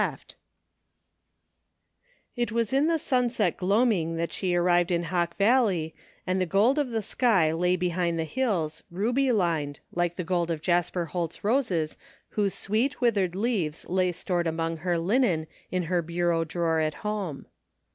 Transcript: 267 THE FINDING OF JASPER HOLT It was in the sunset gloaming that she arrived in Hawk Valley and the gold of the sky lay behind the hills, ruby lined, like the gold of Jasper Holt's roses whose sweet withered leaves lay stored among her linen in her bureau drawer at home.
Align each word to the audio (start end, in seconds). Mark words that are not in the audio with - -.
267 0.03 0.45
THE 2.33 2.39
FINDING 2.39 2.39
OF 2.39 2.39
JASPER 2.39 2.39
HOLT 2.39 2.41
It 2.41 2.51
was 2.55 2.73
in 2.73 2.87
the 2.87 2.97
sunset 3.37 3.57
gloaming 3.57 4.15
that 4.15 4.33
she 4.33 4.55
arrived 4.55 4.89
in 4.89 5.03
Hawk 5.03 5.35
Valley 5.37 5.93
and 6.25 6.41
the 6.41 6.47
gold 6.47 6.79
of 6.79 6.89
the 6.89 7.03
sky 7.03 7.51
lay 7.53 7.75
behind 7.75 8.17
the 8.17 8.23
hills, 8.23 8.81
ruby 8.89 9.31
lined, 9.31 9.79
like 9.93 10.15
the 10.15 10.23
gold 10.23 10.49
of 10.49 10.63
Jasper 10.63 11.05
Holt's 11.05 11.43
roses 11.43 11.97
whose 12.29 12.55
sweet 12.55 12.99
withered 12.99 13.35
leaves 13.35 13.85
lay 13.87 14.11
stored 14.11 14.47
among 14.47 14.77
her 14.77 14.97
linen 14.97 15.45
in 15.69 15.83
her 15.83 16.01
bureau 16.01 16.43
drawer 16.45 16.79
at 16.79 16.95
home. 17.05 17.45